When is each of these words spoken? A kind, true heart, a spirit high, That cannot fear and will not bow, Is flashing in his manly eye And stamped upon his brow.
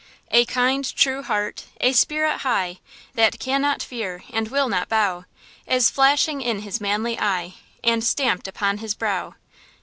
A 0.31 0.45
kind, 0.45 0.83
true 0.95 1.21
heart, 1.21 1.65
a 1.79 1.93
spirit 1.93 2.37
high, 2.39 2.79
That 3.13 3.37
cannot 3.39 3.83
fear 3.83 4.23
and 4.33 4.47
will 4.47 4.67
not 4.67 4.89
bow, 4.89 5.25
Is 5.67 5.91
flashing 5.91 6.41
in 6.41 6.61
his 6.63 6.81
manly 6.81 7.19
eye 7.19 7.53
And 7.83 8.03
stamped 8.03 8.47
upon 8.47 8.79
his 8.79 8.95
brow. 8.95 9.35